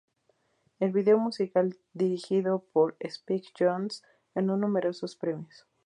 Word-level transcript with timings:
El 0.79 0.93
video 0.93 1.19
musical, 1.19 1.77
dirigido 1.93 2.65
por 2.73 2.97
Spike 3.01 3.49
Jonze, 3.55 4.01
ganó 4.33 4.57
numerosos 4.57 5.15
premios. 5.15 5.67